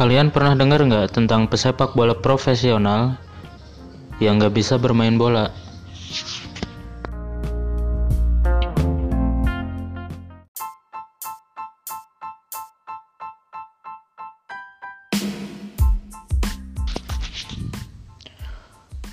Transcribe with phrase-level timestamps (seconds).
[0.00, 3.20] Kalian pernah dengar nggak tentang pesepak bola profesional
[4.16, 5.52] yang nggak bisa bermain bola?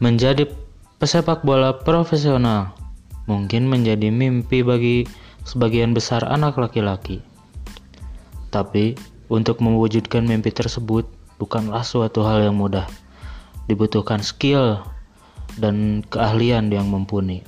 [0.00, 0.48] Menjadi
[0.96, 2.72] pesepak bola profesional
[3.28, 5.04] mungkin menjadi mimpi bagi
[5.44, 7.20] sebagian besar anak laki-laki.
[8.48, 8.96] Tapi,
[9.30, 11.06] untuk mewujudkan mimpi tersebut
[11.38, 12.90] bukanlah suatu hal yang mudah.
[13.70, 14.82] Dibutuhkan skill
[15.56, 17.46] dan keahlian yang mumpuni.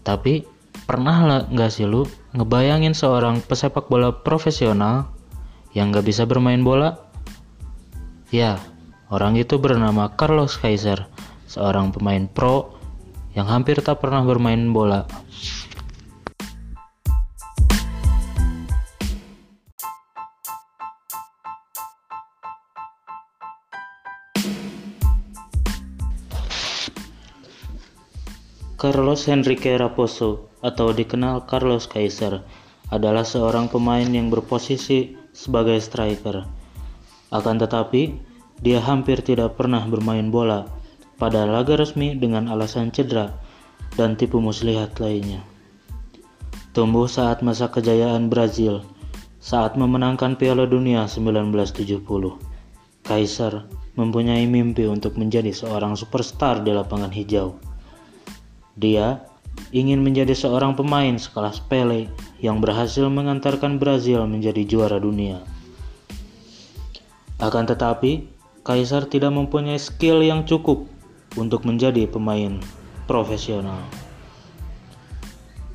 [0.00, 0.48] Tapi,
[0.88, 5.12] pernah nggak sih lu ngebayangin seorang pesepak bola profesional
[5.76, 6.96] yang nggak bisa bermain bola?
[8.32, 8.56] Ya,
[9.12, 11.06] orang itu bernama Carlos Kaiser
[11.44, 12.74] seorang pemain pro
[13.36, 15.04] yang hampir tak pernah bermain bola.
[28.74, 32.42] Carlos Henrique Raposo atau dikenal Carlos Kaiser
[32.90, 36.42] adalah seorang pemain yang berposisi sebagai striker.
[37.30, 38.18] Akan tetapi,
[38.58, 40.66] dia hampir tidak pernah bermain bola
[41.22, 43.30] pada laga resmi dengan alasan cedera
[43.94, 45.46] dan tipu muslihat lainnya.
[46.74, 48.82] Tumbuh saat masa kejayaan Brazil
[49.38, 52.02] saat memenangkan Piala Dunia 1970.
[53.06, 57.54] Kaiser mempunyai mimpi untuk menjadi seorang superstar di lapangan hijau.
[58.74, 59.22] Dia
[59.70, 62.10] ingin menjadi seorang pemain sekelas Pele
[62.42, 65.42] yang berhasil mengantarkan Brazil menjadi juara dunia.
[67.38, 68.30] Akan tetapi,
[68.64, 70.88] Kaiser tidak mempunyai skill yang cukup
[71.36, 72.58] untuk menjadi pemain
[73.04, 73.84] profesional.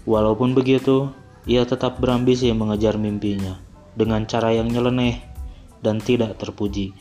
[0.09, 1.13] Walaupun begitu,
[1.45, 3.61] ia tetap berambisi mengejar mimpinya
[3.93, 5.21] dengan cara yang nyeleneh
[5.85, 6.91] dan tidak terpuji,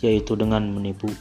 [0.00, 1.12] yaitu dengan menipu.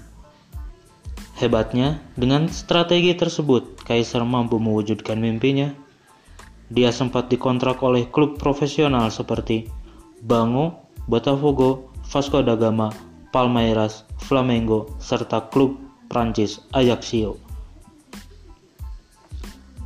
[1.35, 5.75] Hebatnya, dengan strategi tersebut, Kaiser mampu mewujudkan mimpinya.
[6.71, 9.67] Dia sempat dikontrak oleh klub profesional seperti
[10.23, 12.89] Bango, Botafogo, Vasco da Gama,
[13.35, 15.75] Palmeiras, Flamengo, serta klub
[16.07, 17.35] Prancis Ajaccio.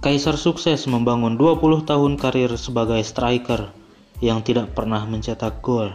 [0.05, 3.73] Kaisar sukses membangun 20 tahun karir sebagai striker
[4.21, 5.91] yang tidak pernah mencetak gol.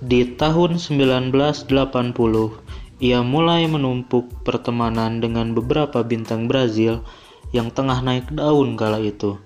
[0.00, 1.68] Di tahun 1980,
[3.04, 7.04] ia mulai menumpuk pertemanan dengan beberapa bintang Brazil
[7.52, 9.36] yang tengah naik daun kala itu.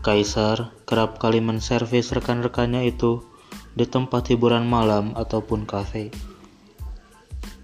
[0.00, 3.20] Kaisar kerap kali menservis rekan-rekannya itu
[3.76, 6.08] di tempat hiburan malam ataupun kafe.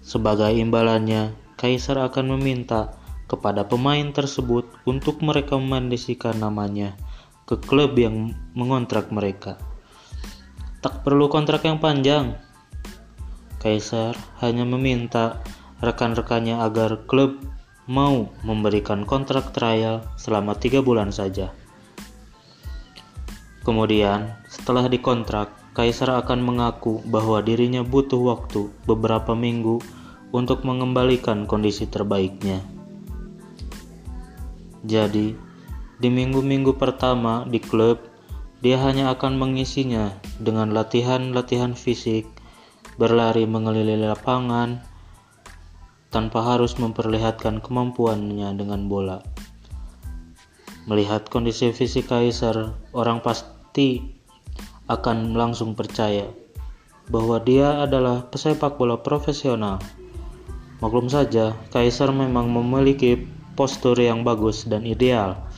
[0.05, 2.93] Sebagai imbalannya, Kaisar akan meminta
[3.25, 6.93] kepada pemain tersebut untuk merekomendasikan namanya
[7.49, 9.70] ke klub yang mengontrak mereka.
[10.81, 12.33] Tak perlu kontrak yang panjang,
[13.61, 15.37] Kaisar hanya meminta
[15.77, 17.37] rekan-rekannya agar klub
[17.85, 21.53] mau memberikan kontrak trial selama tiga bulan saja.
[23.61, 29.77] Kemudian, setelah dikontrak, Kaisar akan mengaku bahwa dirinya butuh waktu beberapa minggu
[30.33, 32.65] untuk mengembalikan kondisi terbaiknya.
[34.81, 35.37] Jadi,
[36.01, 38.10] di minggu-minggu pertama di klub,
[38.61, 42.29] dia hanya akan mengisinya dengan latihan-latihan fisik
[43.01, 44.85] berlari mengelilingi lapangan
[46.13, 49.25] tanpa harus memperlihatkan kemampuannya dengan bola.
[50.85, 54.05] Melihat kondisi fisik Kaiser, orang pasti
[54.85, 56.29] akan langsung percaya
[57.09, 59.81] bahwa dia adalah pesepak bola profesional.
[60.85, 63.25] Maklum saja, Kaiser memang memiliki
[63.57, 65.49] postur yang bagus dan ideal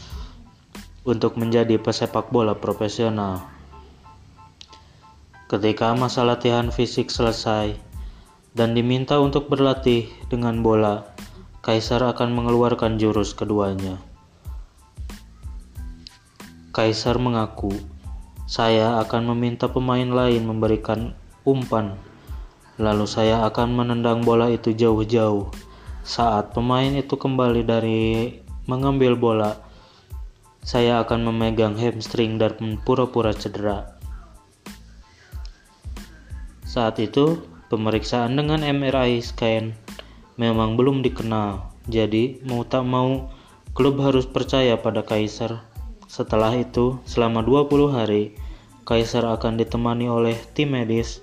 [1.04, 3.44] untuk menjadi pesepak bola profesional.
[5.52, 7.76] Ketika masa latihan fisik selesai
[8.56, 11.14] dan diminta untuk berlatih dengan bola,
[11.64, 13.96] Kaisar akan mengeluarkan jurus keduanya.
[16.76, 17.72] Kaisar mengaku,
[18.44, 21.16] "Saya akan meminta pemain lain memberikan
[21.48, 21.96] umpan,
[22.76, 25.56] lalu saya akan menendang bola itu jauh-jauh.
[26.04, 28.02] Saat pemain itu kembali dari
[28.68, 29.56] mengambil bola,
[30.64, 34.00] saya akan memegang hamstring dan pura-pura cedera."
[36.66, 39.78] Saat itu, pemeriksaan dengan MRI scan
[40.42, 41.70] memang belum dikenal.
[41.86, 43.30] Jadi, mau tak mau,
[43.78, 45.62] klub harus percaya pada Kaiser.
[46.10, 48.34] Setelah itu, selama 20 hari,
[48.88, 51.22] Kaiser akan ditemani oleh tim medis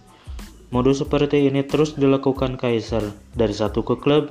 [0.71, 3.03] Modus seperti ini terus dilakukan Kaiser
[3.35, 4.31] dari satu ke klub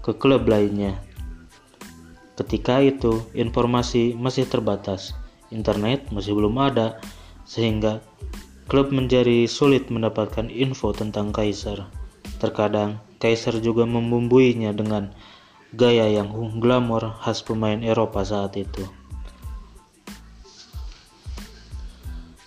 [0.00, 0.96] ke klub lainnya.
[2.40, 5.12] Ketika itu, informasi masih terbatas,
[5.52, 6.96] internet masih belum ada,
[7.44, 8.00] sehingga
[8.64, 11.84] klub menjadi sulit mendapatkan info tentang Kaiser.
[12.40, 15.12] Terkadang, Kaiser juga membumbuinya dengan
[15.76, 18.88] gaya yang glamor khas pemain Eropa saat itu.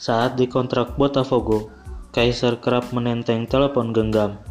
[0.01, 1.69] Saat dikontrak Botafogo,
[2.09, 4.41] Kaiser kerap menenteng telepon genggam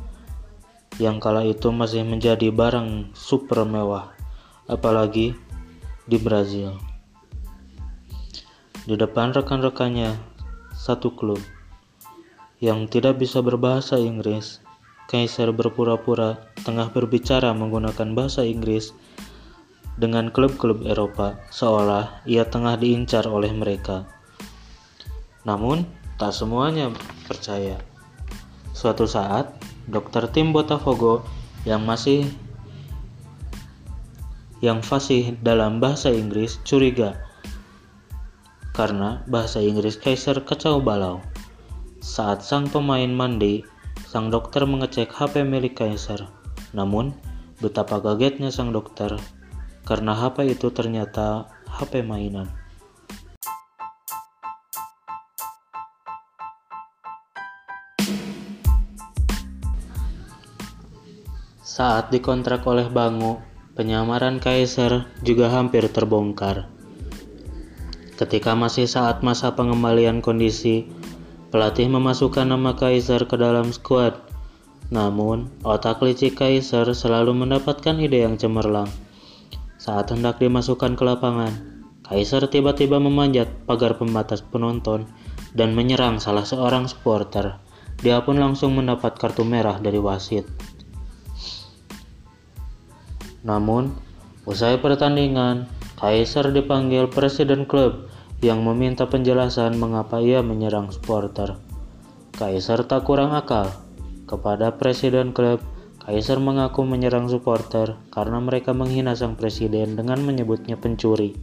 [1.02, 4.12] yang kala itu masih menjadi barang super mewah,
[4.66, 5.34] apalagi
[6.06, 6.78] di Brazil.
[8.82, 10.18] Di depan rekan-rekannya,
[10.74, 11.38] satu klub
[12.58, 14.62] yang tidak bisa berbahasa Inggris,
[15.06, 18.94] Kaiser berpura-pura tengah berbicara menggunakan bahasa Inggris
[19.98, 24.06] dengan klub-klub Eropa, seolah ia tengah diincar oleh mereka.
[25.42, 25.84] Namun,
[26.22, 26.86] Tak semuanya
[27.26, 27.82] percaya.
[28.70, 29.50] Suatu saat,
[29.90, 31.26] dokter tim Botafogo
[31.66, 32.30] yang masih
[34.62, 37.18] yang fasih dalam bahasa Inggris curiga
[38.72, 41.20] karena bahasa Inggris Kaiser kacau balau.
[42.00, 43.60] Saat sang pemain mandi,
[44.08, 46.24] sang dokter mengecek HP milik Kaiser.
[46.72, 47.12] Namun,
[47.60, 49.12] betapa kagetnya sang dokter
[49.84, 52.48] karena HP itu ternyata HP mainan.
[61.60, 66.68] Saat dikontrak oleh Bangu, penyamaran Kaiser juga hampir terbongkar.
[68.20, 70.84] Ketika masih saat masa pengembalian kondisi,
[71.48, 74.20] pelatih memasukkan nama Kaiser ke dalam skuad.
[74.92, 78.92] Namun, otak licik Kaiser selalu mendapatkan ide yang cemerlang.
[79.80, 81.52] Saat hendak dimasukkan ke lapangan,
[82.04, 85.08] Kaiser tiba-tiba memanjat pagar pembatas penonton
[85.56, 87.56] dan menyerang salah seorang supporter.
[88.04, 90.44] Dia pun langsung mendapat kartu merah dari wasit.
[93.42, 93.90] Namun,
[94.46, 95.66] usai pertandingan,
[95.98, 98.10] Kaiser dipanggil presiden klub
[98.42, 101.58] yang meminta penjelasan mengapa ia menyerang supporter.
[102.34, 103.70] Kaiser tak kurang akal.
[104.26, 105.62] Kepada presiden klub,
[106.02, 111.38] Kaiser mengaku menyerang supporter karena mereka menghina sang presiden dengan menyebutnya pencuri.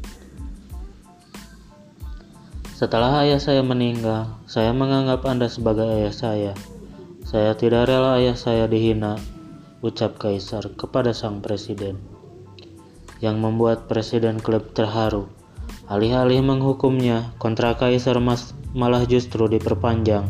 [2.76, 6.54] Setelah ayah saya meninggal, saya menganggap Anda sebagai ayah saya.
[7.28, 9.20] Saya tidak rela ayah saya dihina
[9.80, 11.96] ucap Kaisar kepada sang presiden,
[13.24, 15.32] yang membuat presiden klub terharu.
[15.88, 20.28] Alih-alih menghukumnya, kontrak Kaisar mas malah justru diperpanjang.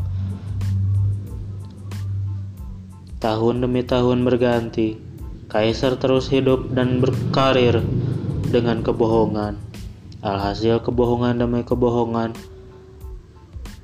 [3.19, 5.01] Tahun demi tahun berganti,
[5.49, 7.81] Kaisar terus hidup dan berkarir
[8.53, 9.57] dengan kebohongan.
[10.21, 12.37] Alhasil kebohongan demi kebohongan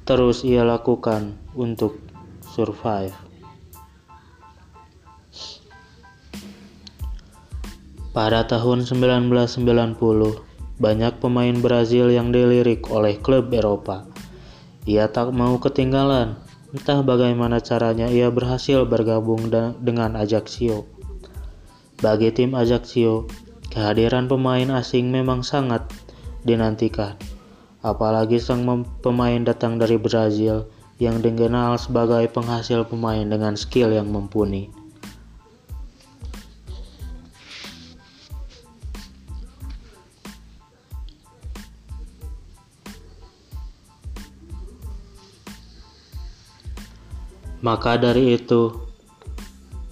[0.05, 1.97] terus ia lakukan untuk
[2.53, 3.24] survive.
[8.15, 9.99] Pada tahun 1990,
[10.79, 14.07] banyak pemain Brazil yang dilirik oleh klub Eropa.
[14.87, 16.39] Ia tak mau ketinggalan,
[16.71, 19.51] entah bagaimana caranya ia berhasil bergabung
[19.83, 20.87] dengan Ajaxio.
[21.99, 23.27] Bagi tim Ajaxio,
[23.67, 25.83] kehadiran pemain asing memang sangat
[26.47, 27.19] dinantikan.
[27.83, 28.63] Apalagi sang
[29.03, 30.71] pemain datang dari Brazil
[31.03, 34.71] yang dikenal sebagai penghasil pemain dengan skill yang mumpuni.
[47.65, 48.77] Maka dari itu,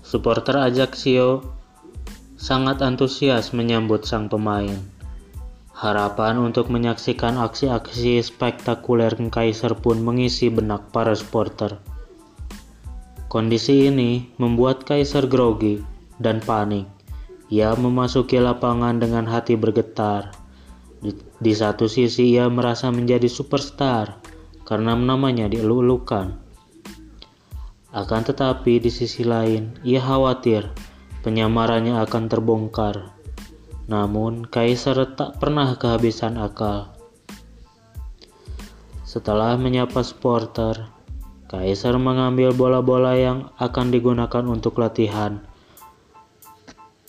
[0.05, 1.41] supporter Ajaxio
[2.37, 4.77] sangat antusias menyambut sang pemain.
[5.73, 11.81] Harapan untuk menyaksikan aksi-aksi spektakuler Kaiser pun mengisi benak para supporter.
[13.25, 15.81] Kondisi ini membuat Kaiser grogi
[16.21, 16.85] dan panik.
[17.49, 20.29] Ia memasuki lapangan dengan hati bergetar.
[21.01, 21.09] Di,
[21.41, 24.21] di satu sisi ia merasa menjadi superstar
[24.61, 26.42] karena namanya dielulukan.
[27.93, 30.65] Akan tetapi di sisi lain, ia khawatir
[31.21, 33.13] penyamarannya akan terbongkar.
[33.85, 36.89] Namun, Kaisar tak pernah kehabisan akal.
[39.05, 40.89] Setelah menyapa supporter,
[41.45, 45.45] Kaisar mengambil bola-bola yang akan digunakan untuk latihan.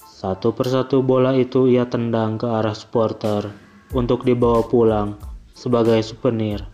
[0.04, 3.48] Satu persatu bola itu ia tendang ke arah supporter
[3.96, 5.16] untuk dibawa pulang
[5.56, 6.73] sebagai souvenir.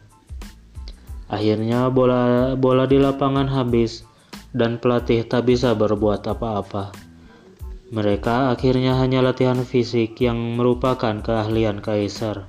[1.30, 4.02] Akhirnya bola bola di lapangan habis
[4.50, 6.90] dan pelatih tak bisa berbuat apa-apa.
[7.90, 12.46] Mereka akhirnya hanya latihan fisik yang merupakan keahlian Kaisar.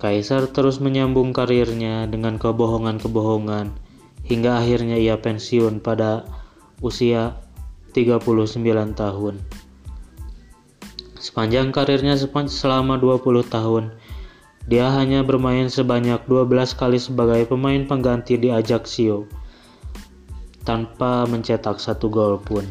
[0.00, 3.72] Kaisar terus menyambung karirnya dengan kebohongan-kebohongan
[4.28, 6.24] hingga akhirnya ia pensiun pada
[6.80, 7.40] usia
[7.92, 8.24] 39
[8.96, 9.34] tahun.
[11.22, 13.94] Sepanjang karirnya selama 20 tahun,
[14.62, 19.26] dia hanya bermain sebanyak 12 kali sebagai pemain pengganti di Ajaxio
[20.62, 22.62] tanpa mencetak satu gol pun.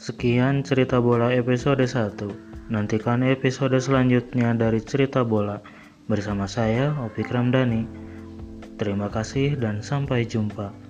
[0.00, 2.47] Sekian cerita bola episode 1.
[2.68, 5.56] Nantikan episode selanjutnya dari cerita bola
[6.04, 7.88] bersama saya Opik Ramdhani.
[8.76, 10.87] Terima kasih dan sampai jumpa.